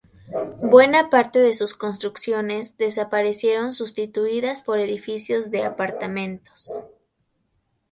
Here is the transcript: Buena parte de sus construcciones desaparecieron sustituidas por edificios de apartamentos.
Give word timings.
Buena 0.63 1.11
parte 1.11 1.37
de 1.37 1.53
sus 1.53 1.75
construcciones 1.75 2.75
desaparecieron 2.75 3.71
sustituidas 3.71 4.63
por 4.63 4.79
edificios 4.79 5.51
de 5.51 5.63
apartamentos. 5.63 6.71